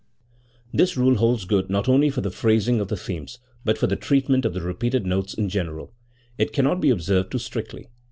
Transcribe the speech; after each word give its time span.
This 0.73 0.97
rule 0.97 1.17
holds 1.17 1.45
good 1.45 1.69
not 1.69 1.87
only 1.87 2.09
for 2.09 2.21
the 2.21 2.31
phrasing 2.31 2.79
of 2.79 2.87
the 2.87 2.97
themes, 2.97 3.37
but 3.63 3.77
for 3.77 3.85
the 3.85 3.95
treatment 3.95 4.45
of 4.45 4.55
the 4.55 4.61
repeated 4.61 5.05
notes 5.05 5.35
in 5.35 5.47
general. 5.47 5.93
It 6.39 6.53
cannot 6.53 6.81
be 6.81 6.89
observed 6.89 7.31
too 7.33 7.37
strictly. 7.37 7.85